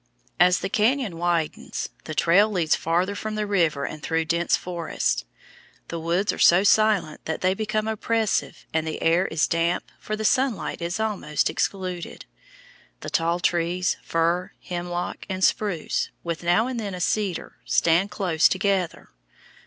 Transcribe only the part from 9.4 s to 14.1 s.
damp, for the sunlight is almost excluded. The tall trees,